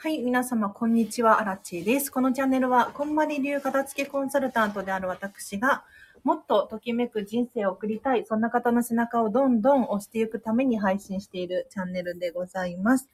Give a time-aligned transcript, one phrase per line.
[0.00, 1.40] はい、皆様、こんにちは。
[1.40, 2.10] アラチェです。
[2.10, 5.82] このチャンネルは、こんまり流片付けコンサルタントである私が、
[6.22, 13.08] もっとときめく人生を送りたい、そんな方の背中をどんどん押していくために配信しているチャンネルでございます。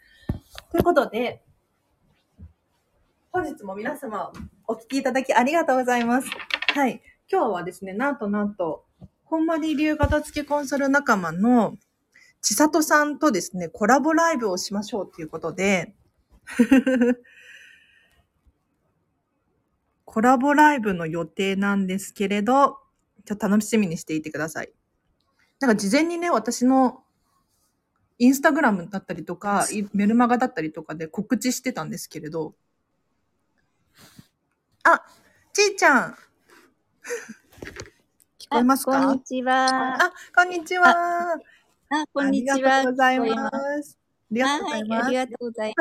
[0.73, 1.43] ということで、
[3.33, 4.31] 本日も皆様、
[4.69, 6.29] お聞きいただきありがとうございます。
[6.75, 7.01] はい。
[7.33, 8.85] 今日はですね、なんとなんと、
[9.25, 11.79] こんまり流片付けコンサル仲間の
[12.43, 15.95] 千里さんとですね、コラボライブをしましょうということで、
[20.05, 22.79] コラボライブの予定なんですけれど、
[23.25, 24.73] ちょっと楽しみにしていてください。
[25.61, 27.03] なんか事前にね、私の
[28.19, 32.55] インスタグラムだったりとか、いメルマガだったりとかで告知してたんですけれど、
[34.85, 35.03] あ、
[35.53, 36.17] ちーちゃん。
[38.39, 38.99] 聞こえますか？
[38.99, 40.05] あこんにちは。
[40.05, 41.33] あ、こんにちは。
[41.33, 42.71] あ、こんにちありは。
[42.71, 43.51] がとうございま
[43.83, 44.04] す。
[44.43, 45.17] ありがとうございはい、ますあり。
[45.17, 45.75] がとうござい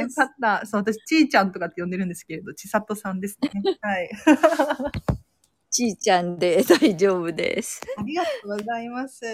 [0.00, 0.16] よます。
[0.16, 0.66] かった。
[0.66, 3.50] そう、私、ちーちゃんとかって呼んでるんですけれど、ちさとさんですね。
[3.82, 4.10] はい。
[5.70, 7.80] ちーちゃんで大丈夫です。
[7.96, 9.24] ありがとうございます。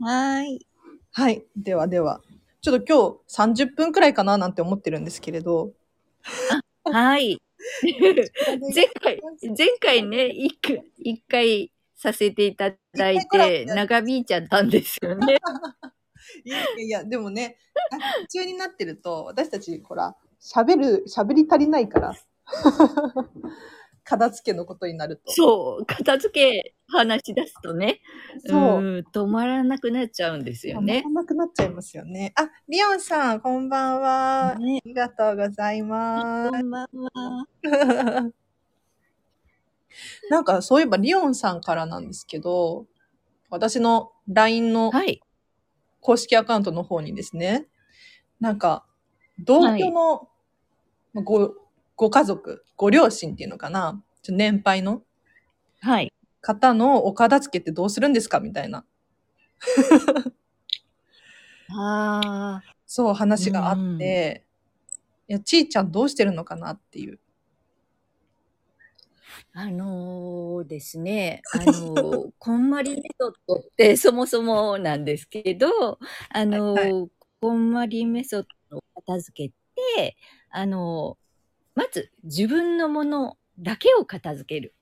[0.00, 0.66] はい。
[1.12, 1.44] はい。
[1.56, 2.20] ではでは。
[2.62, 2.86] ちょっと
[3.28, 5.72] 今日30分くらいかななんて思ってるんですけれど。
[6.84, 7.40] はい。
[8.74, 9.20] 前回、
[9.56, 15.38] 前回ね、一回、一回させていただいて、長引いちゃったんですよね。
[16.44, 17.56] いやいやでもね、
[17.90, 22.14] あ夢中になってると、私たち、ほら、喋る、喋り足りないから。
[24.04, 25.32] 片付けのことになると。
[25.32, 28.00] そう、片付け話し出すとね、
[28.46, 28.80] そう。
[28.80, 31.08] ん止まらなくなっちゃうんですよね止。
[31.08, 32.32] まらなくなっちゃいますよね。
[32.36, 34.56] あ、リオンさん、こんばんは。
[34.58, 37.46] ねありがとうございまこんばんは。
[37.62, 38.34] す。
[40.30, 42.86] なんか、そういえば、リオンさんからなんですけど、
[43.48, 45.22] 私の LINE のはい。
[46.04, 47.66] 公式アカウントの方にですね、
[48.38, 48.84] なんか、
[49.38, 50.28] 同居の
[51.14, 51.54] ご、
[51.96, 55.02] ご家族、ご両親っていうのかな、ちょ年配の
[55.80, 56.12] はい。
[56.42, 58.84] 方のお片付けってどうするんですかみたいな、
[61.70, 64.44] ああ、そう話があって、
[65.26, 67.18] いや、ちーちゃんどうしてるのかなっていう。
[69.52, 75.98] あのーですね、あのーこんまりメソッドってそもそもなんですけど、
[76.30, 77.08] あのーは
[77.40, 79.52] こんまりメソッドの片付けっ
[79.96, 80.16] て、
[80.50, 81.24] あのー
[81.76, 84.74] まず自分のものだけを片付ける、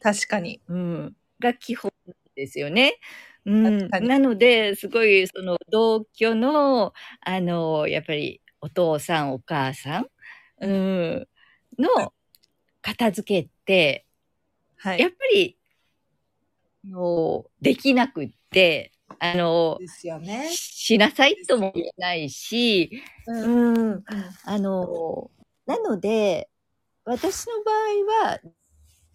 [0.00, 0.60] 確かに。
[0.68, 1.90] うん、が基本
[2.34, 2.98] ですよね。
[3.44, 10.06] うん、なので、すごい、その、同居の、あのーやっぱり、お父さん、お母さん、
[10.60, 11.28] うん、
[11.78, 12.12] の
[12.86, 14.06] 片付けって、
[14.76, 15.00] はい。
[15.00, 15.58] やっぱり、
[16.84, 20.48] あの、できなくって、あの、ですよね。
[20.52, 23.74] しなさいとも言えないし、うん。
[23.74, 24.04] うん、
[24.44, 25.32] あの、
[25.66, 26.48] なので、
[27.04, 28.40] 私の場合は、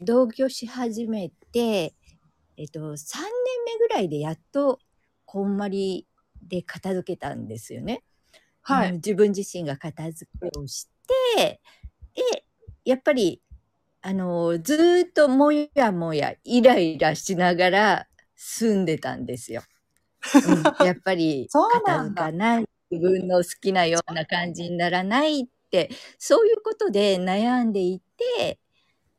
[0.01, 1.93] 同居し始めて、
[2.57, 3.29] えっと、3年
[3.65, 4.79] 目ぐらいでやっと、
[5.23, 6.07] こんまり
[6.45, 8.03] で片付けたんですよね。
[8.63, 8.89] はい。
[8.89, 10.89] うん自分自身が片付けをし
[11.37, 11.61] て、
[12.15, 12.43] で、
[12.83, 13.41] やっぱり、
[14.01, 19.61] あの、ずーっともやもや、イライラしながら住んでたんですよ。
[20.47, 21.49] うんやっぱり、
[21.85, 25.89] 片付かない、自分の好きなような感じにならないって、
[26.19, 28.59] そういうことで悩んでいて、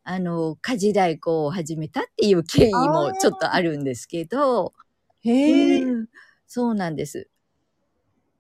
[0.05, 4.75] あの、家事代行を始めたっていう経緯もちょっとあるんですけど、
[5.23, 5.83] へえ。
[5.85, 6.09] うん
[6.49, 7.31] そうなんです。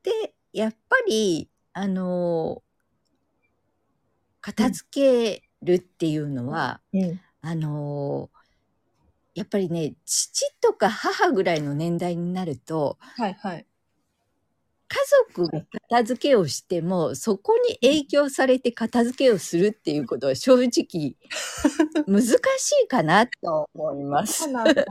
[0.02, 2.62] で、やっぱり、あの
[4.42, 7.20] 片付けるっていうのは、うん。
[7.44, 8.30] あの
[9.34, 13.66] やっぱりね、父とか母ぐらいの年代になると、はいはい。
[14.88, 14.98] 家
[15.34, 21.16] 族が片付けをしても、そこに影響されて片付けをするっていうことは正直
[22.06, 22.36] 難し
[22.84, 24.44] いかなと思います。
[24.52, 24.84] ただ、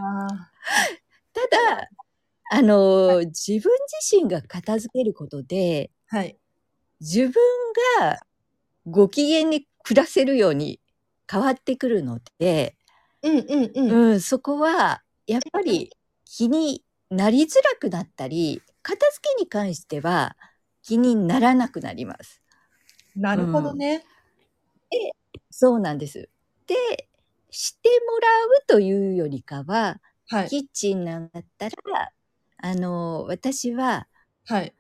[2.54, 3.72] あの自分
[4.02, 6.36] 自身が片付けることで、はい。
[7.00, 7.34] 自分
[8.00, 8.20] が
[8.88, 10.80] ご機嫌に暮らせるように
[11.30, 12.76] 変わってくるので、
[13.24, 13.92] うんうんうん。
[13.92, 15.92] うん、そこはやっぱり
[16.26, 20.36] 気になりづらくなったり、片付けに関しては
[20.84, 22.42] 気にならなくなります。
[23.16, 24.04] なるほどね。
[25.50, 26.30] そうなんです。
[26.68, 27.10] で、
[27.50, 30.50] してもらうというよりかは、はい。
[30.50, 32.12] キッチンなんだったら、
[32.58, 34.08] あの、私は
[34.46, 34.74] はい。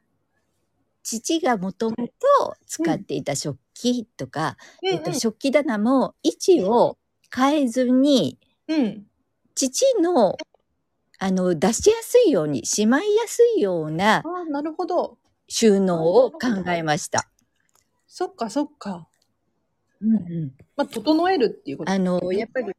[1.04, 6.98] 父がもともと使っていた食器とか、えっと、うん食器棚も位置を
[7.33, 8.38] 変えずに、
[8.68, 9.06] うん。
[9.56, 10.38] 父の、
[11.19, 15.18] あの、出しやすいように、しまいやすいようななるほど。
[15.48, 16.39] 収納を考
[16.69, 17.30] えました。
[18.07, 19.07] そっかそっか。
[20.01, 20.51] うんうん。
[20.75, 22.74] まあ、整えるっていうことあの、やっぱり、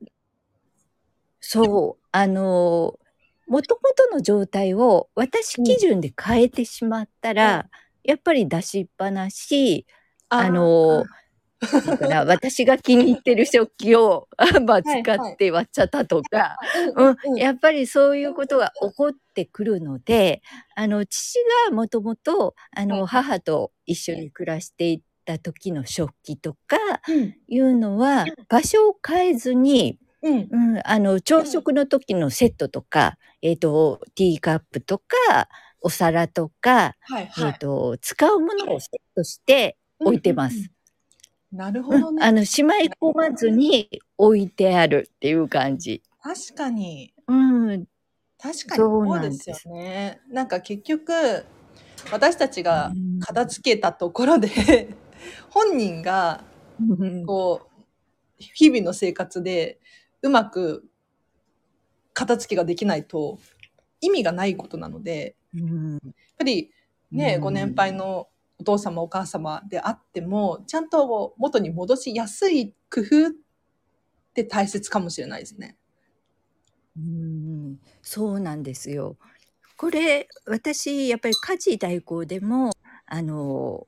[1.40, 2.98] そう、あの、
[3.46, 7.68] もともとの状態を私基準で変えてしまったら、
[8.02, 9.86] やっぱり出しっぱなし、
[10.32, 11.04] あの、
[11.86, 16.56] だから 私が気に入ってる食器を、あまあ、使って割っちゃったとか、
[16.96, 20.42] うんうん、やっぱりそういうことが起こってくるので、
[20.74, 21.38] あの、父
[21.68, 22.86] がもともと、あはい。
[22.86, 27.36] の、母と一緒に暮らしていた時の食器とか、うん。
[27.46, 30.48] いうのは、場所を変えずに、うん。
[30.50, 35.48] うん、あの、朝食の時のセットとか、えっ、と、ティーカップとか、
[35.80, 37.58] お皿とか、はいえっ、はい。
[37.58, 40.54] と、使うものをセットして置いてます。
[40.54, 41.58] うんうんうん。
[41.58, 42.24] なるほうん、どね。
[42.24, 46.02] あの、しまい込まずに置いてあるっていう感じ。
[46.22, 47.12] 確かに。
[47.26, 47.86] うん、
[48.38, 50.20] 確かにそそうですよね。
[50.28, 51.12] なんか結局、
[52.10, 54.48] 私たちがうん片付けたところで、
[55.50, 56.44] 本人が、
[57.26, 57.82] こう、
[58.38, 59.78] 日々の生活で
[60.22, 60.88] うまく
[62.12, 63.38] 片付けができないと
[64.00, 66.00] 意味がないことなので、うんやっ
[66.38, 66.72] ぱり
[67.10, 68.28] ね、うんご年配の
[68.58, 73.30] お父様お母様であっても、ちゃんと元に戻しやすい工夫っ
[74.34, 75.76] て大切かもしれないですね。
[76.96, 79.16] うんそうなんですよ。
[79.76, 82.70] これ、私、やっぱり家事代行でも、
[83.06, 83.86] あの、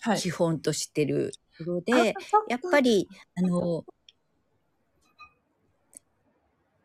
[0.00, 0.18] はい。
[0.18, 2.14] 基本としてるところで、
[2.48, 3.84] やっぱり、あの、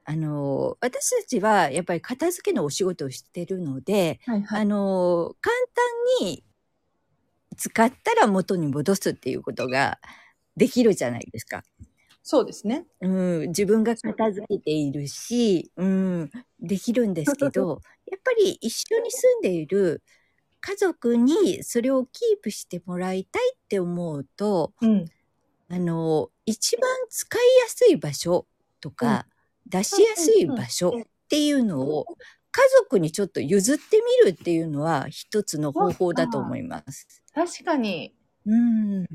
[0.06, 5.56] あの、私たちはやっぱり片付けのお仕事をしてるので、はいはいあの、簡
[6.20, 6.44] 単に
[7.58, 10.00] 使ったら元に戻すっていうことが
[10.56, 11.64] できるじゃないですか。
[12.24, 12.86] そうですね。
[13.02, 20.04] うん、自分が片付けているし、うん、できるんですけど、 やっぱり一緒に住んでいる
[20.60, 25.06] 家族にそれをキープしてもらいたいって思うと、うん。
[25.70, 28.46] あの、一番使いやすい場所
[28.82, 29.26] とか、
[29.66, 32.06] 出しやすい場所っていうのを
[32.52, 37.21] 家族にちょっと譲ってみるっていうのは一つの方法だと思います。
[37.34, 38.14] 確かに、
[38.46, 39.06] うん。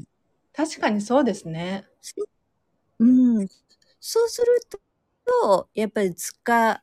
[0.53, 1.85] 確かにそうですね。
[2.99, 3.49] うん。
[4.01, 4.47] そうする
[5.25, 6.83] と、やっぱり使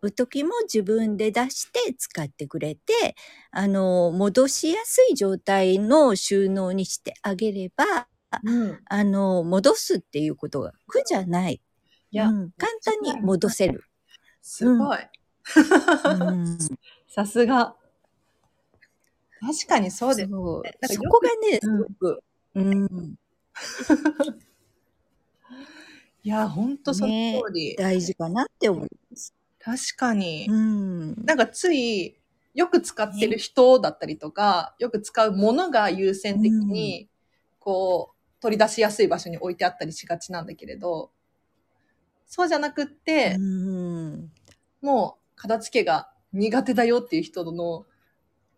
[0.00, 3.14] う時も自分で出して使ってくれて、
[3.50, 8.08] あの、戻しやすい状態の収納にしてあげれば、
[8.44, 8.80] うん。
[8.86, 11.60] あの、戻すっていうことが苦じゃない。
[12.10, 13.84] いや、うん、簡単に戻せる。
[14.40, 14.98] すごい。
[16.06, 16.58] うん、
[17.08, 17.76] さすが。
[19.42, 20.30] 確かにそうです。
[20.30, 22.22] そうなんかよくそこがね、すうんごく、
[22.54, 23.14] うん、
[26.22, 27.74] いや、ほんとその通り。
[27.76, 29.34] 大事かなって思います。
[29.58, 30.46] 確かに。
[30.48, 31.24] うん。
[31.24, 32.16] なんかつい、
[32.54, 37.08] よく使ってる人だったりとか、よく使うものが優先的に、
[37.58, 41.10] こう、取り出しやすい場所に置いてあったりしがちなんだけれど、
[42.26, 44.32] そうじゃなくって、うん。
[44.80, 47.84] もう片付けが苦手だよっていう人の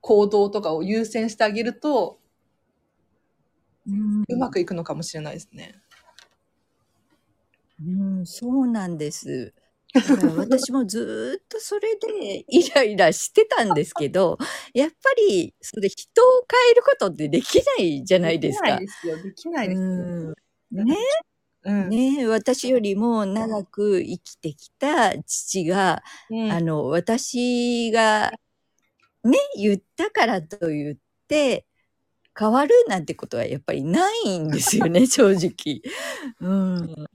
[0.05, 2.19] 行動とかを優先してあげると、
[4.29, 5.77] うまくいくのかもしれないですね。
[7.83, 9.55] うん、そうなんです。
[9.95, 14.37] だから私もずーっとそれでイライラしてたんですけど、
[14.75, 18.87] やっぱりそれ人を変えることってできないじゃないですかできない。
[18.87, 19.23] ですよ。
[19.23, 19.87] できないですよ。
[19.87, 20.35] うん
[20.71, 20.97] ね
[21.63, 21.89] うん。
[21.89, 28.33] ね私よりも長く生きてきた父が、うんあの、私が
[29.25, 30.97] ね、言ったからと言っ
[31.29, 31.67] て、
[32.39, 35.83] 変わるなんてことはやっぱりないんですよね、 正直。
[36.41, 37.07] うん。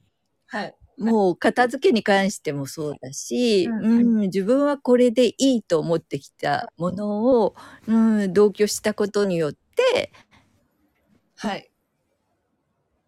[0.47, 0.75] はい。
[0.97, 7.55] もう片付けに関してもそうだし、ううんん自分はこれでいいと思ってきたものを、
[7.87, 10.11] うん、同居したことによって、
[11.35, 11.59] はい。
[11.59, 11.69] やっ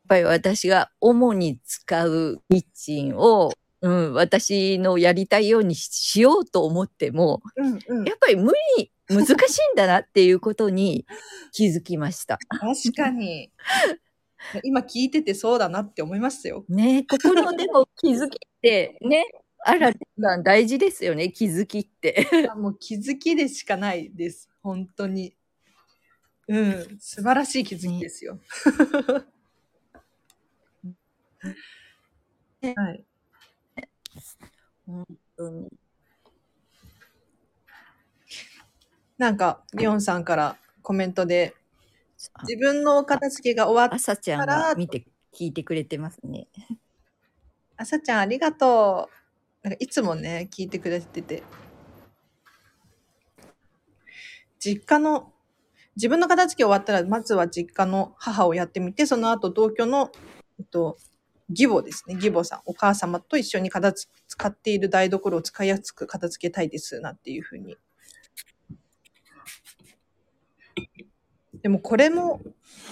[0.07, 3.51] ぱり私が主に使うキッチンを、
[3.81, 8.05] うん、私のやりたいようにしようと思っても、うんうん。
[8.05, 9.35] やっぱり無理、難しい
[9.73, 11.05] んだなっていうことに
[11.51, 12.37] 気づきました。
[12.47, 13.51] 確かに。
[14.63, 16.65] 今聞いててそうだなって思いますよ。
[16.69, 19.25] ねここのでも気づきって、 ね、
[19.65, 19.93] あら、
[20.43, 22.27] 大事ですよね、気づきって。
[22.51, 24.49] あもう気づきでしかないです。
[24.61, 25.35] 本当に。
[26.47, 26.97] うん。
[26.99, 28.39] 素晴らしい気づきですよ。
[32.61, 33.05] はい。
[34.91, 35.05] 本
[35.37, 35.69] 当に。
[39.17, 41.55] なんか、リオンさんからコメントで、
[42.43, 46.47] 自分のお片付けが終わっ朝ちゃんが見て、聞いてくれてますね。
[47.77, 49.09] あさちゃんありがと
[49.63, 49.67] う。
[49.67, 51.43] なんかいつもね、聞いてくれてて。
[54.59, 55.31] 実家の
[55.95, 60.11] 自分の片付け終わったら、まずは実家の母をやってみて、その後同居の、
[60.59, 60.97] えっと、
[61.51, 62.15] 義母ですね。
[62.15, 67.77] 義母さん、お母様と一緒に片付使っている台所を使いやすく片付けたいです、なっていうふうに。
[71.61, 72.41] でもこれも、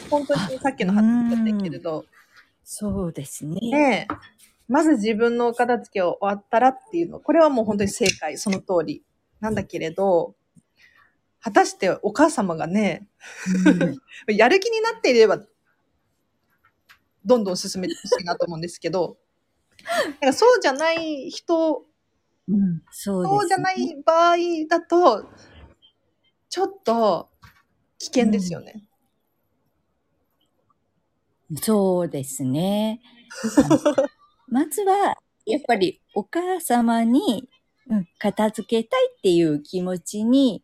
[0.09, 2.05] 本当にさっきの話だったけれど、
[2.63, 3.59] そうですね。
[3.71, 4.13] ねえ、
[4.67, 9.03] まず自分のお片付けを終わったらっていうの、これはもう本当に正解、その通り。
[9.39, 10.35] なんだけれど、
[11.41, 13.07] 果たしてお母様がね、
[14.27, 14.35] うん。
[14.35, 15.39] やる気になっていれば、
[17.25, 19.17] どんどん進めてほしいなと思うんですけど、
[20.21, 21.85] なんかそうじゃない人、
[22.47, 25.29] うんそうです、そうじゃない場合だと、
[26.49, 27.29] ちょっと
[27.99, 28.83] 危険ですよね。
[31.61, 33.01] そうですね。
[34.47, 37.49] まずは、やっぱりお母様に、
[37.87, 40.63] うん、片付けたいっていう気持ちに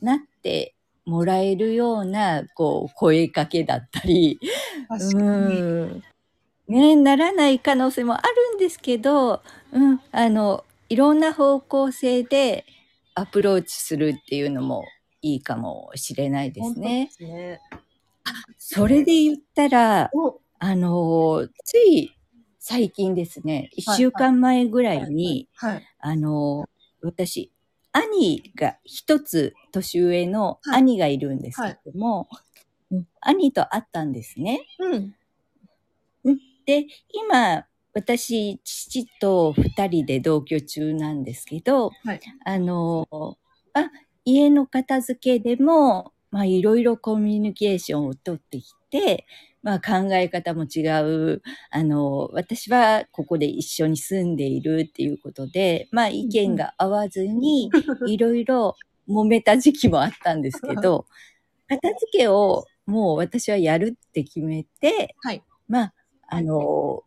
[0.00, 4.38] なってもらえるような、こう、声かけだったり。
[5.14, 6.02] うん。
[6.68, 9.42] ね、ならない可能性もあるんですけど、
[9.72, 12.64] うん、あの、いろんな方向性で
[13.14, 14.84] アプローチするっていうのも
[15.22, 17.08] いいかもしれないですね。
[17.10, 17.60] すね。
[18.58, 22.12] それで言ったら、おあの、つい
[22.58, 25.82] 最近ですね、一はい週間前ぐらいに、はい。
[25.98, 26.68] あの、
[27.02, 27.52] 私、
[27.92, 32.28] 兄が一つ年上のはい兄がいるんですけども、
[32.90, 34.60] うん兄と会ったんですね。
[34.78, 35.14] うん。
[36.66, 43.08] で、今、私、父と二人で同居中なんですけど、はいあの、
[43.74, 43.90] あ、
[44.24, 49.26] 家の片付けでも、まあ、いろいろコミュニケーションをとってきて、
[49.62, 51.42] まあ、考え方も違う。
[51.70, 57.70] あの、私はここで一緒に住んでいるっていうことで、まあ、意見が合わずに、
[58.08, 58.76] いろいろ
[59.08, 61.06] 揉めた時期もあったんですけど、
[61.68, 65.42] 片付けをもう私はやるって決めて、はい。
[65.68, 65.94] まあ、
[66.28, 67.04] あの、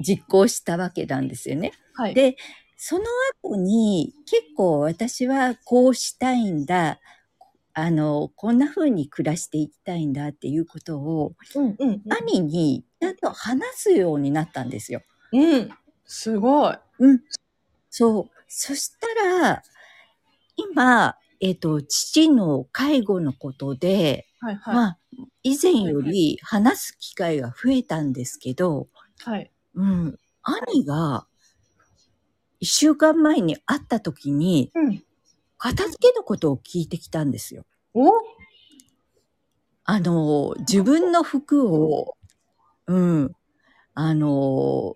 [0.00, 1.72] 実行したわけなんですよね。
[1.94, 2.14] はい。
[2.14, 2.36] で、
[2.76, 3.04] その
[3.42, 7.00] 後に結構私はこうしたいんだ、
[7.72, 12.02] あの、こんな風に暮らしていきたいんだっていうことを、うんうん。
[12.08, 15.02] 兄にちゃんと話すようになったんですよ。
[15.32, 15.70] うん。
[16.04, 16.76] すごい。
[17.90, 18.30] そう。
[18.48, 19.06] そした
[19.40, 19.62] ら、
[20.56, 24.74] 今、えっ、と、父の介護のことで、はいはい。
[24.74, 24.98] まあ、
[25.42, 28.88] 以前より話す機会が増えたんですけど、
[29.24, 29.50] はい。
[29.74, 30.18] うん。
[30.42, 31.26] 兄が、
[32.60, 35.02] 一週間前に会った時に、うん。
[35.58, 37.64] 片付けのことを聞いてきたんですよ。
[37.94, 38.10] お？
[39.84, 42.16] あの、自分の服を、
[42.86, 43.32] うん。
[43.94, 44.94] あの、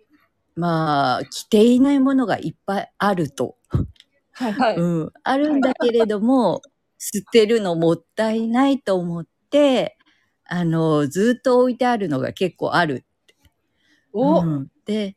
[0.57, 3.57] まあ、着ていないものがいっぱいあると。
[4.38, 4.76] はいはい。
[4.76, 5.12] うん。
[5.25, 6.62] あるんだけれども、
[6.99, 9.97] 捨てるのもったいないと思って、
[10.45, 13.04] あの、ずっと置いてあるのが結構ある
[14.12, 15.14] お、うんで、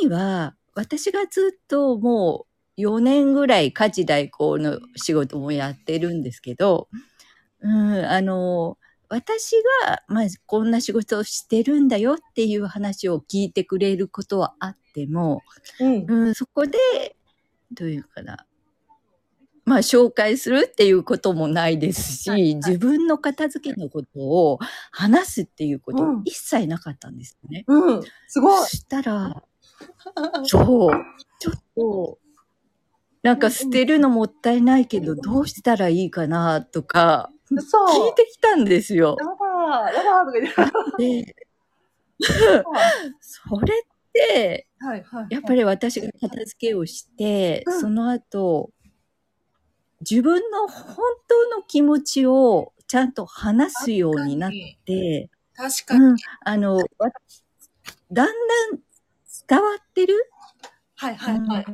[0.00, 2.46] 兄は、私がずっとも
[2.76, 6.88] う4年ぐらい家事代行の仕事もやってるんですけど、
[7.60, 8.76] うん、あの、
[9.08, 9.56] 私
[9.86, 15.42] が、まあ、こんな仕事をしてるんだよっていう話を聞いてくれることはあっても、
[15.80, 16.04] うん。
[16.06, 17.16] うん、そこで、
[17.72, 18.45] どういうかな。
[19.66, 24.58] まあ、紹介するっていうこともないですし、はいはい自分の片付けのことを
[24.92, 27.64] 話すっていうことうん一切なかったんですね。
[27.66, 28.02] うん。
[28.28, 28.76] すごいそ。
[28.76, 29.42] したら、
[30.44, 30.90] そう、
[31.40, 32.18] ちょっと、
[33.22, 37.30] なんか捨てるのもったいないけど、どうしたらいいかなとか、
[37.68, 38.08] そう。
[38.08, 39.16] 聞いてきたんですよ。
[39.18, 40.68] やだー、やだーとか
[40.98, 41.24] 言って。
[41.24, 41.36] で、
[43.20, 45.26] それって、はいはい。
[45.30, 48.70] やっぱり私が片付けをして、うんその後、
[50.00, 50.96] 自分の本
[51.28, 54.50] 当の気持ちをちゃんと話すようになっ
[54.84, 56.04] て、確かに。
[56.04, 57.10] うん、あの、わ
[58.12, 58.80] だんだん
[59.48, 60.14] 伝わってる？
[60.96, 61.64] はいはいはい。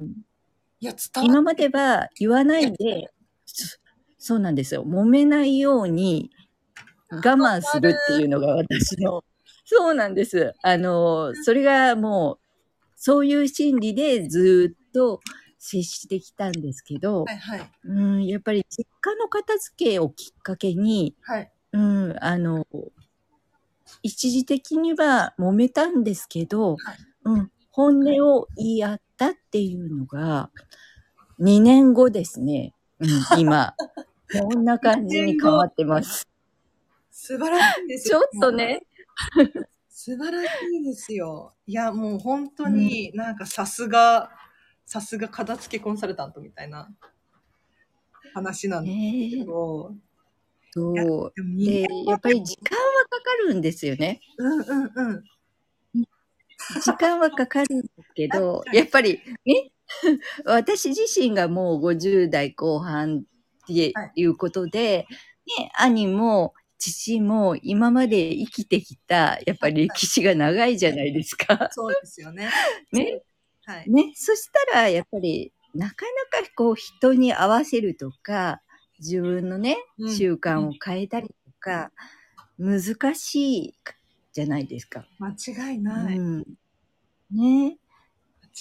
[0.00, 0.12] うん
[0.80, 3.10] いや、伝わ今までは言わないで、
[3.46, 3.78] そ
[4.18, 4.84] そうなんですよ。
[4.86, 6.30] 揉めないように
[7.10, 9.24] 我慢するっていうのが私の、
[9.64, 10.54] そうなんです。
[10.62, 12.38] あの、それがもう、
[12.96, 15.20] そういう心理でずっと
[15.66, 17.70] 接してきたんですけど、はいはい。
[17.84, 21.50] うん、やっぱり実家の片付けをきっかけに、はい。
[21.72, 22.66] うん、あの、
[24.02, 30.50] 一時的には揉めたんですけど、はいうん、本音を言い合ったっていうのが、
[31.40, 32.72] 2年後ですね。
[33.00, 33.74] うん、今、
[34.32, 36.26] こんな感じに変わってます。
[37.10, 38.30] 素晴らしいですちょよ。
[38.36, 38.86] っとね、
[39.88, 40.48] 素晴らし
[40.80, 41.54] いですよ。
[41.66, 44.30] いや、もう本当になんかさすが、
[44.86, 46.88] さすが片付けコンサルタントみたいな
[48.34, 48.94] 話なんです
[49.30, 49.94] けねど、
[50.70, 51.32] そう。
[51.58, 54.20] でやっぱり時間はかかるんですよね。
[54.38, 55.24] うんうんうん。
[56.82, 59.70] 時間はかかるんですけどは、いやっぱりね、
[60.44, 65.06] 私自身がもう50代後半っていうことで、
[65.58, 71.68] ね、兄も父も今まで生きてきた、やっぱり歴史が長いじゃないですか。
[71.72, 72.50] そうですよね。
[72.92, 73.22] ね？
[73.66, 73.90] はい。
[73.90, 74.12] ね。
[74.14, 78.62] そしたら、やっぱり、なかなかこう人に合わせるとか、
[78.98, 81.90] 自分のねう、ん習慣を変えたりとか、
[82.58, 83.74] 難しい
[84.32, 85.04] じゃないですか。
[85.18, 85.30] 間
[85.72, 86.18] 違いない。
[86.18, 86.38] うん。
[87.30, 87.76] ね。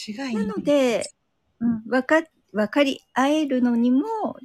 [0.10, 0.40] 間違いな。
[0.40, 1.12] ないので、
[1.60, 4.02] うん、わか、わかり合えるのにも、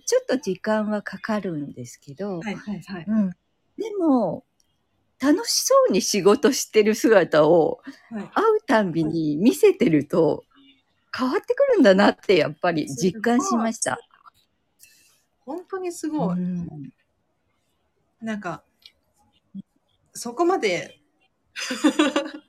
[0.06, 3.04] ちょっと時間はかかるんですけど、はいはいはい。
[3.06, 3.30] うん。
[3.30, 3.36] で
[3.98, 4.44] も、
[5.20, 10.44] 楽しそうに仕事してる姿をはい、会うたんびに見せてると、
[11.16, 13.98] 変わってくるんだなってやっぱり実感しました。
[15.40, 16.38] 本当にすごい。
[16.38, 16.68] うん
[18.20, 18.62] なんか、
[20.12, 21.00] そこまで、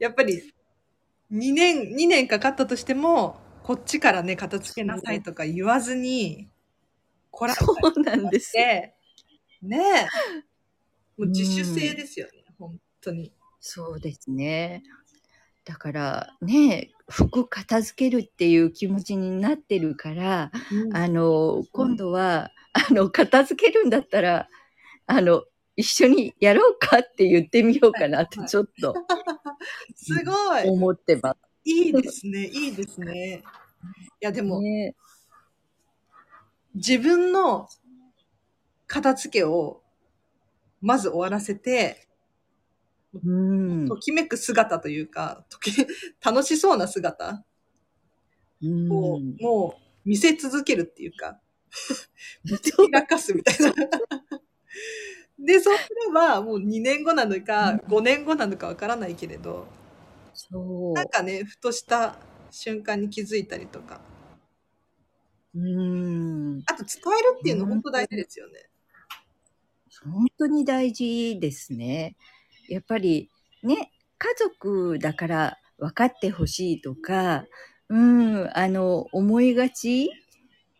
[0.00, 0.52] やっぱり、
[1.30, 6.50] 2年、2年かかったとしても、こっちからね、片付けなさいとか言わずに、
[7.30, 8.52] こらそうなんです。
[8.52, 8.94] て、
[9.62, 10.04] ねえ、
[11.16, 13.32] もう自主性ですよね、本当に。
[13.60, 14.82] そうですね。
[15.64, 20.50] だからね、服片付けるっていう気持ちになってるから、
[20.92, 24.48] あの、今度は、あの、片付けるんだったら、
[25.06, 25.44] あの、
[25.76, 28.48] 一緒にやろうかって言ってみようかなってはい。
[28.48, 28.94] ちょっと。
[29.94, 30.68] すごい。
[30.68, 33.42] 思ってまいいですね、いいですね。
[34.20, 34.94] いや、ですも、ね。
[36.74, 37.68] 自分の
[38.86, 39.82] 片付けを、
[40.80, 42.08] まず終わらせて、
[43.14, 43.88] うん。
[43.88, 45.72] ときめく姿というか、とき
[46.24, 47.44] 楽しそうな姿
[48.62, 51.40] うんを、もう見せ続けるっていうか、
[52.44, 53.74] 見せ開かすみたいな。
[55.38, 59.66] で、そうすれば、もう2年後なのか、5年後なのかわからないけれど、
[60.34, 62.18] そうなんかね、ふとした
[62.50, 64.00] 瞬間に気づいたりとか。
[65.54, 66.62] うん。
[66.66, 68.70] あと伝えるっていうの本当大事ですよね。
[70.04, 72.16] 本当に大事ですね。
[72.68, 73.30] やっぱり
[73.62, 77.44] ね、家族だから分かってほしいとか、
[77.88, 80.10] うん、あの、思いがち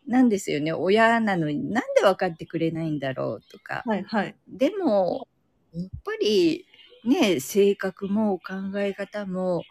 [0.07, 0.73] なんですよね。
[0.73, 3.83] 親なのになんで分かってくれないんだろうとか。
[3.85, 4.35] はいはい。
[4.47, 5.27] でも、
[5.73, 6.65] やっぱり
[7.05, 9.63] ね、性格も考え方も、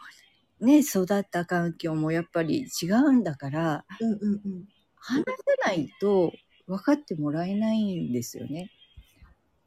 [0.61, 4.65] ね、育った環境もやっぱり違うんだから、うんうんうん。
[4.97, 6.33] 話せないと
[6.67, 8.71] 分かってもらえないんですよね。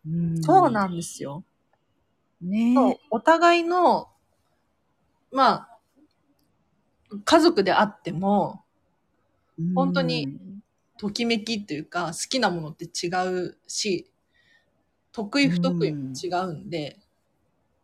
[0.07, 1.43] うんそうなんですよ。
[2.45, 2.73] ね。
[2.75, 2.97] そう。
[3.09, 4.09] お互いの、
[5.31, 5.79] まあ、
[7.23, 8.63] 家族であっても、
[9.73, 10.63] 本当にうん。
[10.97, 14.09] ときめきっていうか、好きなものって違うし、
[15.11, 16.99] 得意不得意も違うんで、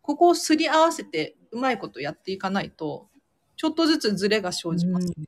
[0.02, 3.10] ここをすり合わせてうまいことやっていかないと、
[3.56, 5.14] ちょっとずつズレが生じます。
[5.18, 5.26] うん。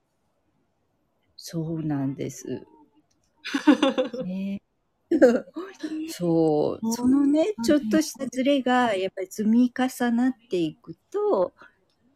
[1.38, 2.66] そうなんです。
[4.26, 4.62] ね、
[6.10, 11.54] そう、そのね、ちょっとしたズレがやっぱり積み重なっていくと、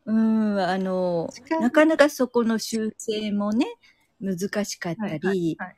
[0.06, 1.30] うん、あの、
[1.60, 3.66] なかなかそこの修正もね、
[4.20, 5.78] 難しかったり、はいはい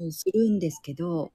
[0.00, 1.32] うん、するんですけど、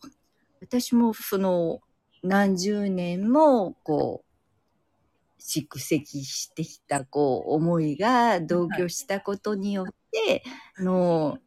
[0.62, 1.82] 私もその
[2.22, 4.34] 何十年もこう、
[5.44, 10.44] 蓄積してきたこう思いが同居したことによって、
[10.78, 11.38] あの、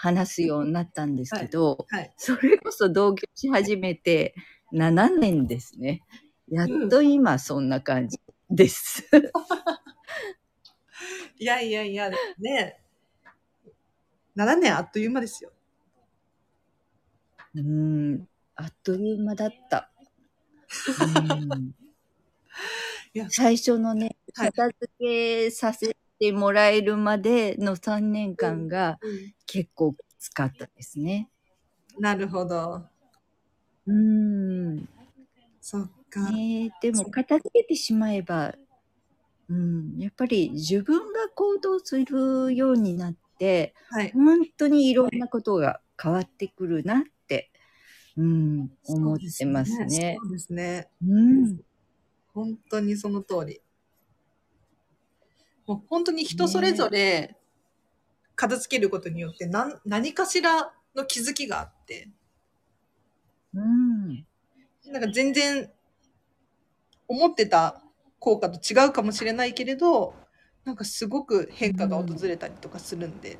[0.00, 2.10] 話すようになったんですけど、はい。
[2.16, 4.34] それこそ同居し始めて
[4.72, 6.00] 7年ですね。
[6.48, 9.04] やっと今そんな感じです。
[11.38, 12.08] いやいやいや、
[12.38, 12.80] ね
[14.36, 15.52] 7年あっという間ですよ。
[17.54, 19.92] うん、あっという間だった。
[23.28, 28.98] 最初のね、はい片付けさせてもらえるまでの3年間が
[29.46, 31.30] 結構きつかったですね。
[31.98, 32.82] なるほど。
[33.86, 34.86] うん。
[35.60, 36.30] そっか。
[36.30, 38.54] ねでも片付けてしまえば、
[39.48, 44.12] うん、やっぱり自分が行動するようになって、はい。
[44.12, 47.50] 本当にいろんなことが変わってくるなって、
[48.18, 50.18] うん、思ってますね。
[50.20, 50.88] そうですね。
[51.02, 51.60] うん。
[52.34, 53.62] 本当にその通り。
[55.70, 57.36] もう本当に人それぞれ
[58.34, 62.08] 片付けることによって何何かしらの気づきがあって、
[63.54, 64.26] うん。
[64.90, 65.70] なんか全然
[67.06, 67.80] 思ってた
[68.18, 70.16] 効果と違うかもしれないけれど、
[70.64, 73.38] なんかすごく変化が訪れたりとかするんで、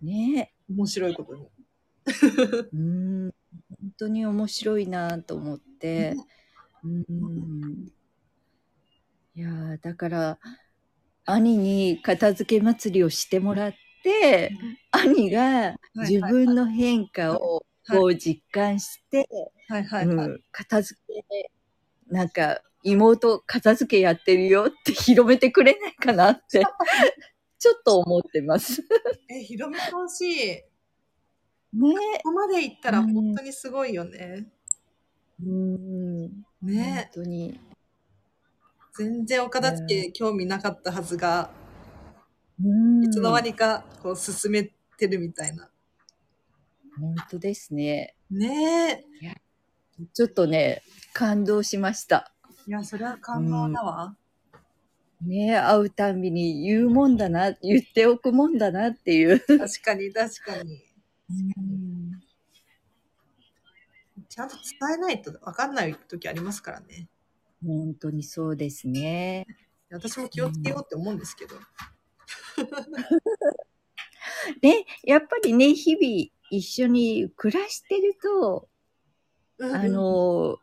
[0.00, 1.48] ね面白いことに。
[2.72, 3.34] うん、
[3.70, 6.14] 本当に面白いなと思って。
[6.84, 7.92] うん。
[9.34, 10.38] いやーだから、
[11.24, 14.50] 兄に片付け祭りをしてもらって、
[14.90, 19.26] 兄が自分の変化をはいこう実感して、
[20.52, 21.50] 片付け、
[22.08, 26.62] なんか、妹片付けやってるよって広めてくれないかなって、
[27.58, 28.82] ちょっと思ってます。
[29.28, 30.36] え、広めてほしい。
[30.36, 30.62] ね
[31.72, 34.46] ここまで行ったら本当にすごいよね。
[35.42, 36.44] うん。
[36.60, 37.58] ね本当に。
[38.94, 41.50] 全然お片付け興味なかったはずが、
[42.62, 45.70] うんいつの間にかこう進めてるみたいな。
[47.00, 48.14] 本当ですね。
[48.30, 49.04] ね
[50.12, 52.32] ちょっとね、感動しました。
[52.66, 52.70] え。
[52.70, 54.16] いや、それは感動だわ。
[55.22, 59.40] ね会うたんびに言うもんだな、言っておくもんだなっていう。
[59.40, 60.84] 確かに確かに。
[64.28, 67.08] ちゃんと伝えないと分かんない時ありますからね。
[67.66, 69.46] 本当にそうですね。
[69.90, 71.56] 私も気をつけようって思うんですけど。
[74.62, 78.68] ね、やっぱりね、日々一緒に暮らしてると、
[79.58, 80.58] うんあ、の、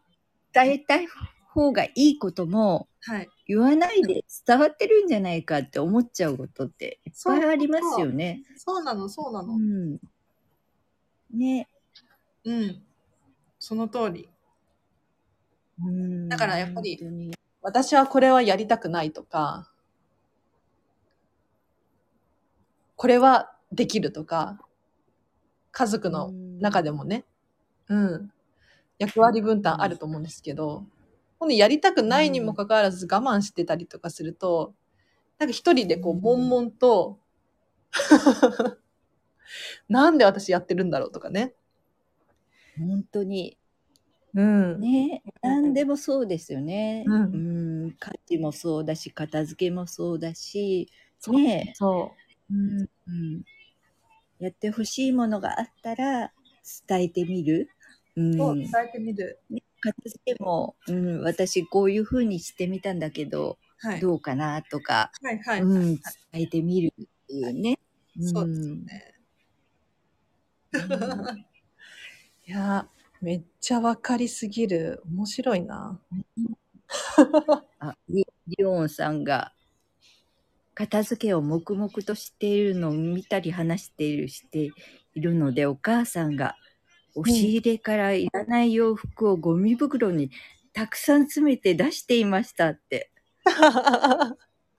[0.54, 1.08] 伝えたい
[1.50, 3.30] 方がいいこともはい。
[3.48, 8.44] 言わないで伝わってるんじゃないかって思っちゃうことっていっぱいありますよね。
[8.58, 9.56] そうなの、そうなの。
[9.56, 10.00] うん。
[11.32, 11.68] ね。
[12.44, 12.84] うん。
[13.58, 14.30] その通り。
[15.86, 19.72] うんだからやっぱり私はこれはやりたくないとか、
[22.96, 24.60] これはできるとか、
[25.72, 27.26] 家族の中でもね、
[27.88, 28.32] うん、
[28.98, 30.86] 役割分担あると思うんですけど、
[31.40, 34.74] 今度やりたくないにもかかわらず我慢してたりとかすると、
[35.38, 36.22] なんか一人でこう、うん。
[36.22, 37.20] 悶々と、
[39.88, 41.56] なんで私やってるんだろうとかね。
[42.78, 43.58] 本当に。
[44.34, 44.80] うん。
[44.82, 45.24] ね。
[45.42, 47.06] 何でもそうですよね。
[47.06, 47.92] うんうん。
[48.00, 50.90] 家事もそうだし、片付けもそうだし、
[51.28, 51.74] ね。
[51.76, 52.16] そ
[52.50, 52.90] うん。
[53.08, 53.44] うん
[54.40, 56.32] やってほしいものがあったら
[56.88, 57.70] 伝えてみる？
[58.16, 58.38] うう。
[58.38, 58.86] そう、ん伝。
[58.86, 59.40] えてみる。
[59.82, 64.02] 片付けも、うん、私こういう風にしてみたんだけど、はい。
[64.02, 65.62] どうかなとか、はいはい。
[65.62, 67.80] うん、伝えてみるっていうね。
[68.22, 69.16] そうですよね。
[70.74, 71.46] うん
[72.48, 72.88] いや、
[73.22, 75.04] めっちゃわかりすぎる。
[75.12, 76.00] 面白いな。
[77.80, 79.54] あ、リリオンさんが、
[80.74, 84.70] 片付けを黙々としているのを見たり話しているして
[85.14, 86.56] いるので、お母さんが
[87.16, 90.32] 押し入れからいらない洋服をゴミ袋に
[90.72, 93.12] たくさん詰めて出していましたって。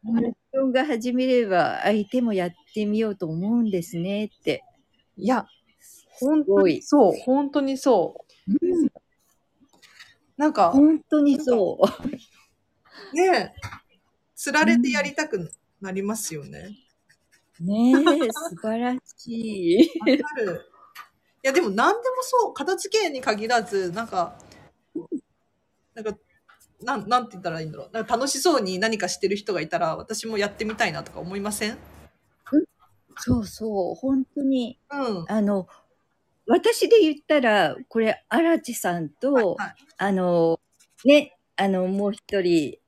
[0.02, 4.64] 自分が始めれば相手もやってみようと思うんですねって。
[5.18, 5.46] いや、
[5.78, 6.62] す本当。
[6.66, 8.29] にそう、本当にそう。
[8.48, 8.90] うん
[10.36, 13.14] なんか、本当にそう。
[13.14, 13.54] ねえ、
[14.34, 16.78] つられてやりたくなりますよね。
[17.60, 20.00] ねえ、素晴らしい。
[20.00, 20.66] わかる。
[21.42, 24.38] いや、でも何でもそう、片付けに限らず、なんか、
[25.94, 26.18] なんか、
[26.82, 27.90] なん、なんて言ったらいいんだろう。
[27.92, 31.76] なんか楽しそうに何かしてる人がいたら、私もやってみたいなとか思いません
[33.18, 34.78] そうそう、本当に。
[34.90, 35.24] うん。
[35.28, 35.68] あの、
[36.46, 39.74] 私で言ったら、これ、荒地さんと、はいはい。
[39.98, 40.60] あの、
[41.04, 42.78] ね、あの、もう一人、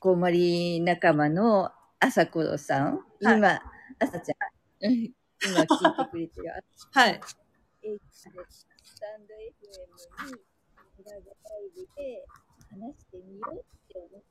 [0.00, 1.70] こうまり仲間の
[2.00, 3.36] 朝子さん、はい。
[3.38, 3.60] 今、
[4.00, 5.12] 朝ちゃん、うん
[5.44, 6.50] 今聞いてくれてる、
[6.92, 7.20] はい。
[7.82, 8.30] えスタ
[9.18, 10.40] ンド FM に、
[10.98, 12.24] 裏がライブで
[12.70, 14.22] 話してみようって思っ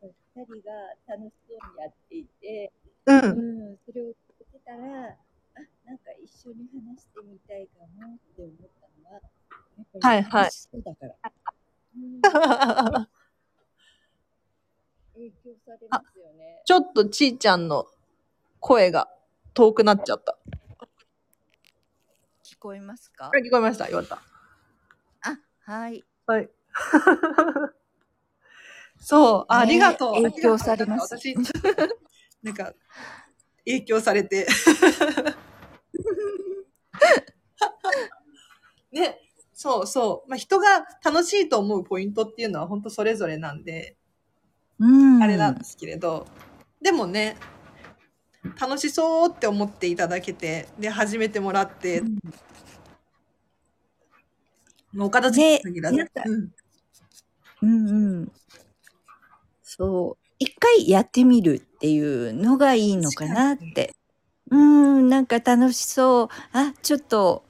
[0.00, 0.08] たの。
[0.08, 0.72] が、二人が
[1.08, 2.72] 楽しそうにやっていて、
[3.06, 3.12] う。
[3.12, 4.14] うんん、それを聞い
[4.52, 5.16] てたら、
[5.56, 9.20] あ、なんか一緒に話してみたいかもって思ったのは、
[10.00, 11.14] はいはい楽しそうだから。
[11.96, 13.08] うん
[15.14, 16.60] 影響されますよね。
[16.64, 17.86] ちょっとちーちゃんの
[18.58, 19.08] 声が
[19.54, 20.36] 遠くなっちゃった。
[22.42, 23.30] 聞こえますか？
[23.34, 23.88] 聞こえました。
[23.88, 25.30] よかった。
[25.30, 26.04] あ、はい。
[26.26, 26.50] はい。
[28.98, 30.14] そう、あありがとう。
[30.14, 31.34] ね影響されます私、
[32.42, 32.72] なんか、
[33.66, 34.46] 影響されて。
[38.92, 39.18] ね、
[39.52, 40.30] そうそう。
[40.30, 43.96] まあ、人が楽しいと思うポイントっていうのは本当それぞれなんで、
[44.78, 45.22] うん。
[45.22, 46.26] あれなんですけれど、
[46.80, 47.36] でもね、
[48.60, 52.18] 楽しそうって思っていただけて、で、始めてもらって、うん
[54.94, 56.52] もう岡田付きに限らず、ねうん
[57.62, 58.32] うんうん。
[59.62, 60.23] そう。
[60.38, 63.94] 一回やってみるっていうのがいいのかなって。
[64.50, 66.28] うん、なんか楽しそう。
[66.52, 67.44] あ、ちょっと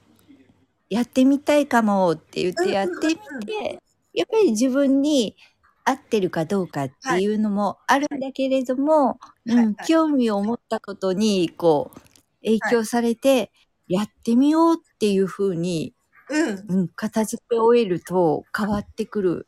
[0.88, 5.36] やってみたいかもって言っうんてやってみて、やっぱり自分に
[5.84, 12.00] 合ってるかどうかっていうのもあるんだけれども、うん、興味を持ったことに、こう、
[12.42, 13.50] 影響されて、
[13.86, 15.94] やってみようっていうふうに、
[16.30, 16.64] うん。
[16.68, 19.46] うん、片付け終えると変わってくる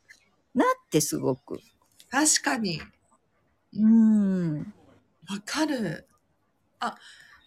[0.53, 1.59] なってすごく。
[2.11, 2.81] 確かに。
[3.73, 4.59] うん。
[5.29, 6.07] わかる。
[6.79, 6.95] あ、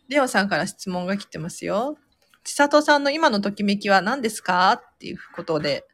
[0.08, 1.98] レオさんから質問が来てますよ。
[2.44, 4.72] 千里さんの今のときめきは何ですか？
[4.74, 5.86] っていうことで。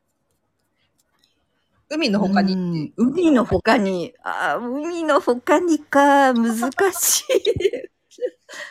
[1.89, 6.57] 海の他にってうん海の他に、あー海の他にか、難
[6.93, 7.25] しい。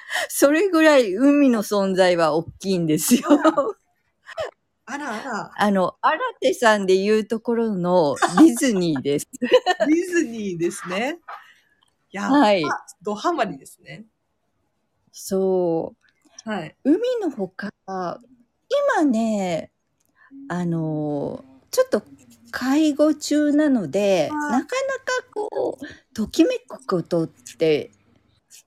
[0.29, 3.21] それぐらい海の存在は大きいんですよ。
[4.87, 9.27] あらあら、あの、新手さんで言うところのディズニーです。
[9.41, 11.19] ディズニーですね。
[12.15, 12.63] いや、はい。
[13.01, 14.05] ドハマりですね。
[15.11, 15.93] そ
[16.45, 16.49] う。
[16.49, 16.73] はい。
[16.85, 19.69] 海のほか、今ね、
[20.47, 22.03] あの、ちょっと
[22.51, 24.69] 介護中なので、なかなか
[25.33, 27.91] こう、ときめくことって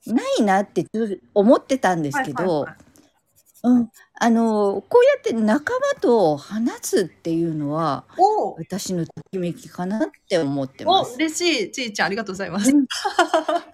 [0.05, 0.85] ないなって
[1.33, 2.77] 思ってたんですけど、はいはいはい
[3.63, 11.15] うん、あの、こうやって仲間と話すっていうのは、お私のときめきかなって思ってまお、す。
[11.15, 11.71] 嬉しい。
[11.71, 12.73] ちいちゃん、ありがとうございます。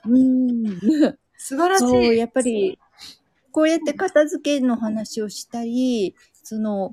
[0.06, 0.78] うん、
[1.38, 2.18] 素晴らしい。
[2.18, 2.78] やっぱり、
[3.52, 6.92] こうやって片付けの話をしたり、その、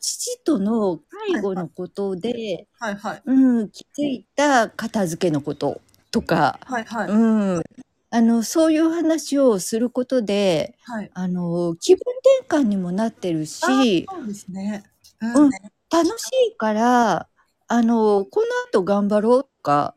[0.00, 1.00] 父との
[1.32, 3.22] 介護のことで、はいはい。
[3.26, 7.10] うん、気づいた片付けのこととか、はいはい。
[7.10, 7.62] うん、
[8.10, 11.10] あの、そういう話をすることで、はい。
[11.12, 12.00] あの、気分
[12.42, 14.84] 転換にもなってるし、そうですね。
[15.20, 15.50] ううん
[15.90, 17.28] 楽しいから、
[17.66, 19.94] あの、この後頑張ろうとか、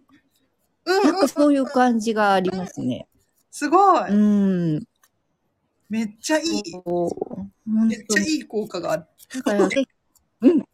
[0.85, 3.07] うんなんかそういう感じがありますね。
[3.49, 4.09] すごい。
[4.09, 4.13] う
[4.77, 4.83] ん。
[5.89, 6.47] めっちゃいい。
[7.87, 9.05] めっちゃいい効果がある。
[9.35, 9.85] だからね、
[10.41, 10.65] うん。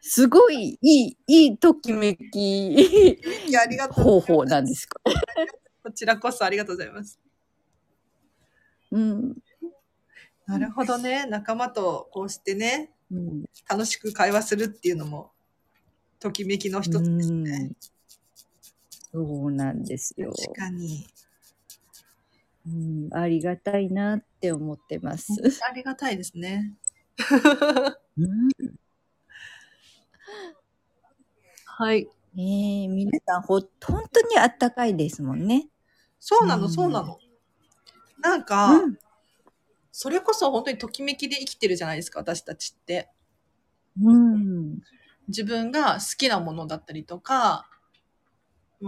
[0.00, 2.74] すごいいい、いいときめき
[3.48, 4.04] いや、ありがとう。
[4.04, 5.00] 方法なんですか？
[5.86, 7.20] こちらこそありがとうございます。
[8.90, 9.36] うん。
[10.44, 11.26] なるほどね。
[11.26, 13.44] 仲間とこうしてね、うん。
[13.70, 15.30] 楽しく会話するっていうのも、
[16.18, 17.70] ときめきの一つですね。
[19.12, 20.32] そうなんですよ。
[20.32, 21.06] 確かに。
[22.66, 25.34] うん、ありがたいなって思ってます。
[25.70, 26.74] ありがたいですね。
[28.18, 28.48] うん、
[31.64, 32.08] はい。
[32.34, 33.70] ねえ、皆さんほ、本
[34.12, 35.68] 当にあったかいですもんね。
[36.20, 37.18] そうなの、うんそうなの。
[38.20, 38.98] なんか、うん。
[39.92, 43.10] それこそ本当にときめきで生きてるじゃないですか、私たちって。
[44.02, 44.80] うん。
[45.28, 47.68] 自分が好きなものだったりとか、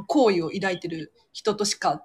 [0.07, 2.05] 好意を抱いてる人としか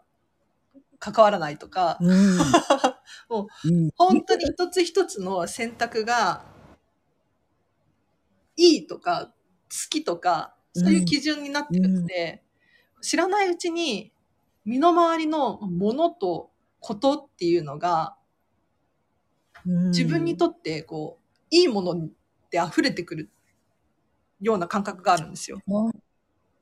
[0.99, 2.38] 関わらないとか、うん。
[3.29, 3.89] もうん。
[3.97, 6.45] 本当に一つ一つの選択が、
[8.55, 9.33] いいとか、
[9.71, 12.43] 好きとか、そういう基準になってるので、
[13.01, 14.12] 知らないうちに、
[14.65, 18.15] 身の回りのものとことっていうのが、
[19.65, 22.10] うん自分にとって、こう、いいもの
[22.49, 23.30] で溢れてくる
[24.41, 25.62] ような感覚があるんですよ。
[25.65, 25.93] ほん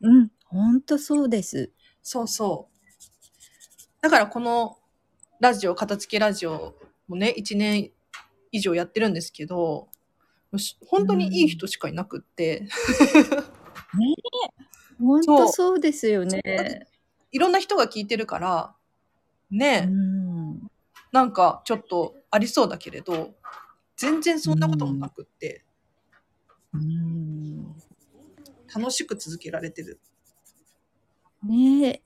[0.01, 1.71] うん、本当そうです。
[2.03, 2.81] そうそう。
[4.01, 4.77] だからこの
[5.39, 6.75] ラジオ、片付けラジオ
[7.07, 7.91] もね、1年
[8.51, 9.89] 以上やってるんですけど、
[10.57, 12.67] し本当にいい人しかいなくって、
[14.99, 16.87] 本当そうですよね。
[17.31, 18.75] いろんな人が聞いてるから、
[19.49, 20.71] ね、うん。
[21.11, 23.33] なんかちょっとありそうだけれど、
[23.97, 25.63] 全然そんなこともなくって、
[26.73, 27.75] うん。
[28.73, 29.99] 楽しく続けられてる。
[31.43, 32.01] ねえ。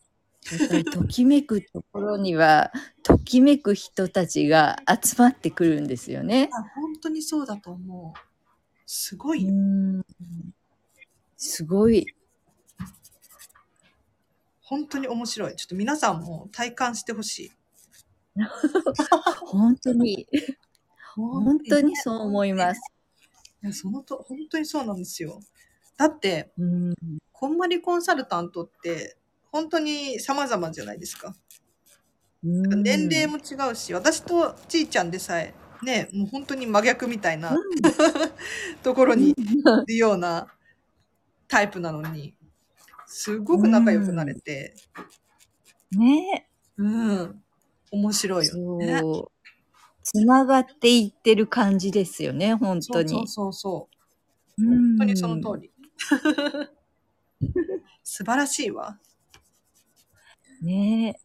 [0.52, 6.50] やっぱりときめくところには、ときめく人たちが集まってくるんですよね。
[6.54, 8.20] あ本当にそうだと思う。
[8.86, 9.46] すごうい。
[9.46, 10.04] ん。
[11.36, 12.06] すごい。
[14.66, 15.56] 本当に面白い。
[15.56, 17.52] ちょっと皆さんも体感してほしい。
[19.46, 20.28] 本当に、
[21.16, 22.82] 本当にそう思います。
[23.64, 25.40] いや、そのと、本当にそうなんですよ。
[25.98, 26.94] だって、うん。
[27.32, 29.18] こんまりコンサルタントって、
[29.52, 31.36] 本当に様々じゃないですか。
[32.44, 37.58] うん年齢も違うし、私とちいちゃんでさえ、ね、もう本当に真逆みたいな
[38.84, 39.36] ところに い
[39.88, 40.48] るような
[41.48, 42.36] タイプなのに、
[43.18, 44.76] すごく仲良くなれて、
[45.92, 47.42] ねうん、
[47.90, 49.02] 面白いよね。
[50.04, 53.08] つながっていってる感じですよね、本当に。
[53.08, 53.88] そうそうそ
[54.60, 54.66] う。
[54.66, 55.72] 本本当にその通り。
[58.04, 59.00] 素晴らしいわ。
[60.62, 60.68] り。
[60.68, 61.18] ね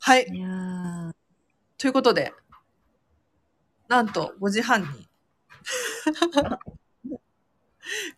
[0.00, 0.24] はい。
[0.24, 0.26] い
[1.78, 2.34] ということで、
[3.88, 4.88] なんと5時半に。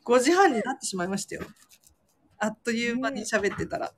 [0.05, 1.43] 5時半になってしまいましたよ。
[2.42, 3.92] あっという間に喋ってたら。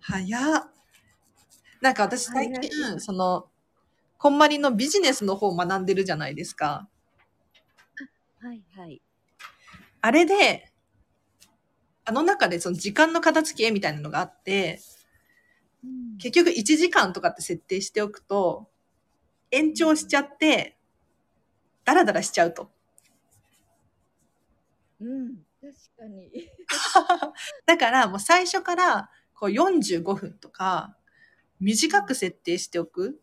[0.00, 0.70] 早っ。
[1.80, 3.46] なんか私最近、早その、
[4.18, 6.88] こんまりのビジネスの方を学んでるじゃないですか。
[8.40, 9.00] はいはい。
[10.00, 10.72] あれで、
[12.04, 14.80] あの中でその時間の片付けみたいなのがあって、
[15.84, 18.68] うん結局1時間とかって設定しておくと、
[19.52, 20.76] 延長しちゃって、
[21.84, 22.72] ダラダラしちゃうと。
[25.00, 26.30] うん、確かに。
[27.66, 30.96] だからもう最初からこう45分とか
[31.60, 33.20] 短く設定しておく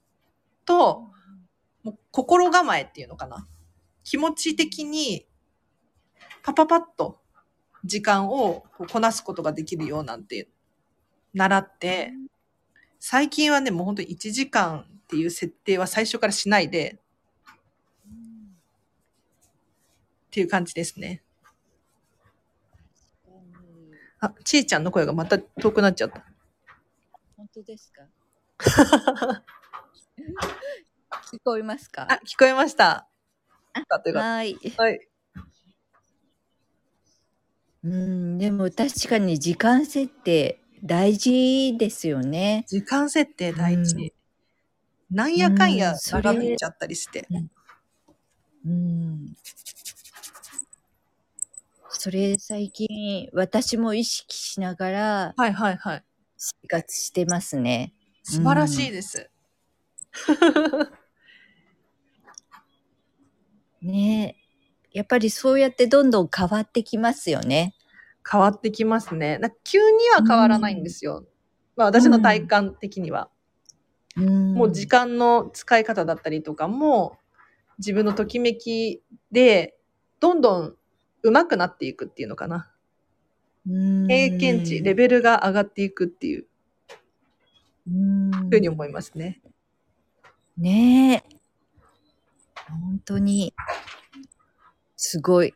[0.63, 1.11] と、
[1.83, 3.47] もう心構えっていうのかな。
[4.03, 5.27] 気持ち的に
[6.43, 7.19] パパパッと
[7.83, 10.47] 時間をこなすことができるようなんて
[11.33, 12.13] 習って、
[12.99, 16.99] 最近はね、もう本当に1時間っていう設定は最初からしないで
[20.27, 21.23] っていう感じですね。
[24.25, 26.23] あ、ちーちゃんの声がまた遠くなっちゃった。
[27.37, 28.03] 本当ですか？
[31.31, 32.07] 聞こえますか？
[32.11, 33.07] あ、聞こえました。
[33.73, 34.55] はい。
[34.75, 34.83] た。
[34.83, 34.99] はい。
[37.83, 42.65] うん、でも確かに時間設定大事ですよね。
[42.67, 43.95] 時間設定大事。
[43.95, 44.09] うん
[45.11, 47.27] なんやかんや長引いちゃったりして。
[48.65, 49.35] うん。
[51.97, 56.03] それ最近私も意識しながらはいはいはい。
[56.37, 57.93] 生活してますね。
[58.23, 59.29] 素晴らしいです。
[63.81, 64.35] ね
[64.91, 64.97] え。
[64.97, 67.75] やっぱりそうやってどんどん変わってきますよね。
[68.29, 69.37] 変わってきますね。
[69.37, 71.25] なんか急には変わらないんですよ。
[71.75, 73.29] まあ私の体感的には。
[74.17, 77.17] うんもう時間の使い方だったりとかも、
[77.79, 79.75] 自分のときめきで、
[80.21, 80.75] どんどん
[81.29, 82.69] 上手くなっていくっていうのかな。
[83.67, 86.45] うん経験値、レベルが上がっていくっていう
[87.87, 89.41] うんふうに思いますね。
[90.57, 91.35] ねえ。
[92.69, 93.53] 本当に、
[94.95, 95.53] すごい。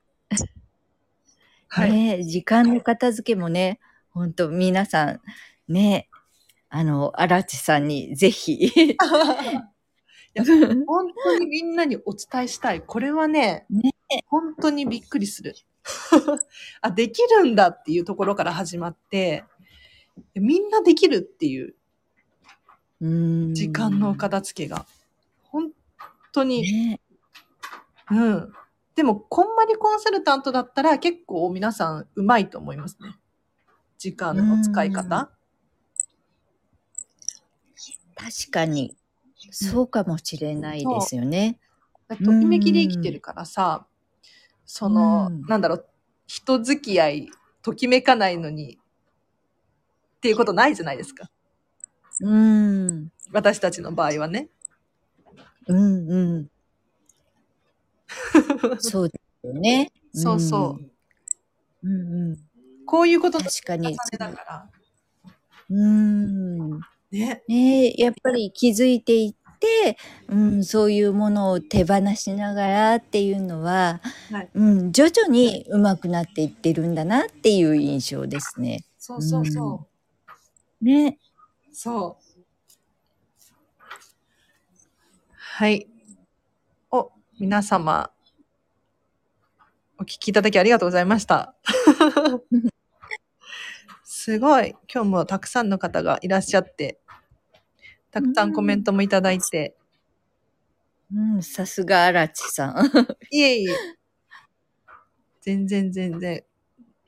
[1.68, 2.26] はい。
[2.26, 3.80] 時間の片付けもね、
[4.12, 5.22] 本当皆さん、
[5.68, 6.18] ねえ、
[6.70, 8.72] あの、荒地さんにぜひ。
[10.86, 12.82] 本当にみんなにお伝えしたい。
[12.82, 13.94] これはね、ね
[14.28, 15.56] 本当にびっくりする。
[16.82, 19.44] あ、できるんだっていうところから始まって、
[20.36, 21.76] みんなできるっていう
[23.02, 24.86] うん時間の片付けが。
[25.44, 25.72] 本
[26.32, 27.00] 当に、ね
[28.12, 28.54] うん。
[28.96, 33.16] でも、こんまりコンサルタントだったら結構皆さんうまいと思いますね。
[33.98, 35.32] 時間の使い方。
[38.16, 38.98] 確かに、
[39.52, 41.58] そうかもしれないですよね。
[42.10, 43.88] ときめきで生きてるからさ、
[44.72, 45.86] その、うんなんだろう、
[46.28, 47.32] 人付き合い、
[47.64, 48.78] ときめかないのに、
[50.18, 51.28] っていうことないじゃないですか。
[52.22, 53.12] うん。
[53.32, 54.48] 私たちの場合はね。
[55.68, 56.52] うんうん。
[58.78, 59.92] そうですよね。
[60.14, 60.78] そうそ
[61.84, 61.88] う。
[61.88, 62.02] うん。
[62.02, 62.38] うんうん。
[62.86, 64.70] こういうことの確かに重ねだから。
[65.72, 66.80] うん。
[67.10, 67.44] ね。
[67.48, 69.34] ねえやっぱり気づいてい
[70.30, 78.86] うん、そういうものを手放しながらっていうのは、はいうん、徐々に上手くなっていってるんだなっていう印象ですね。
[78.98, 79.88] そうそうそ
[80.82, 80.86] う。
[80.86, 81.18] ね。
[81.72, 82.24] そう。
[85.36, 85.88] はい。
[86.92, 88.12] お、皆様、
[90.00, 91.54] お聞きいただきありがとうございました。
[94.06, 94.76] すごい。
[94.94, 97.00] 今日もたくさんの方がいらっしゃって、
[98.12, 99.76] たくさんコメントもいただいて、
[101.14, 102.76] うん、さすが荒地さん。
[103.32, 103.84] いえいえ。
[105.42, 106.44] 全然全然。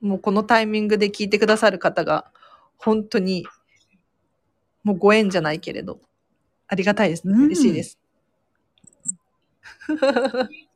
[0.02, 2.32] もうこのタイミングで聞いてくださる方が、
[2.78, 3.46] 本当に、
[4.84, 6.00] もうご縁じゃないけれど、
[6.68, 7.34] ありがたいですね。
[7.36, 8.00] うん嬉しいです。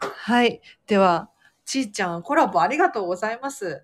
[0.00, 0.60] はい。
[0.86, 1.30] では、
[1.64, 3.82] ちーちゃん、コラボありがとうございます。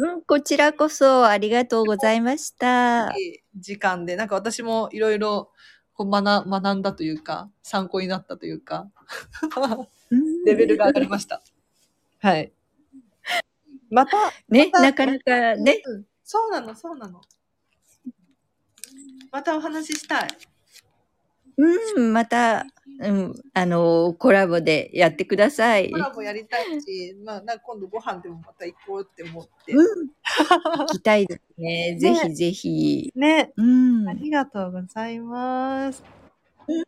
[0.00, 3.10] うん、こちらこそありがとうございました。
[3.10, 5.50] いい時間で、なんか私もいろいろ
[5.92, 8.88] こう学学んだというか、参考になったというか、
[10.10, 11.42] うんレベルが上がりました。
[12.20, 12.50] はい。
[13.90, 14.16] また、
[14.48, 15.82] ね、またなかなかね。
[15.84, 17.20] うんそうなの、そうなの。
[19.30, 20.28] またお話ししたい。
[21.96, 22.66] うん、また、
[23.02, 25.90] うん、あの、コラボでやってください。
[25.90, 29.72] コラボやりたいし、まあ、な今度ご飯でもまた行こうって思って。
[29.72, 30.10] うん。
[30.80, 31.96] 行きたいですね。
[31.98, 33.12] ぜひぜひ。
[33.14, 33.52] ね。
[33.56, 34.12] うんあ。
[34.12, 36.02] りがとうございます。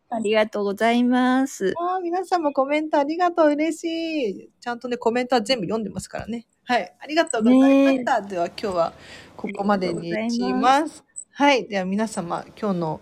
[0.09, 1.73] ありがとうございます。
[1.77, 3.49] あー皆さんもコメントありがとう。
[3.49, 4.49] 嬉しい。
[4.59, 6.45] ちゃんとね、コメントは全部読んでますからね。
[6.65, 6.95] はい。
[6.99, 8.21] ありがとうございました。
[8.21, 8.93] では今日は
[9.35, 11.03] ここまでにします。
[11.31, 11.67] はい。
[11.67, 13.01] では皆様、今日の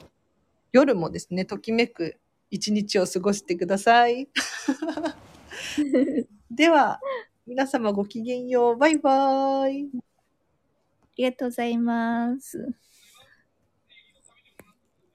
[0.72, 2.18] 夜もですね、ときめく
[2.50, 4.30] 一日を過ごしてください。
[6.50, 7.00] では、
[7.46, 8.78] 皆様ごきげんよう。
[8.78, 9.90] バイバイ。
[9.94, 9.98] あ
[11.18, 12.74] りがとうございます。